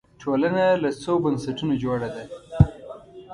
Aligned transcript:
ټولنه 0.21 0.65
له 0.83 0.89
څو 1.01 1.13
بنسټونو 1.23 1.73
جوړه 1.83 2.09
ده 2.15 2.23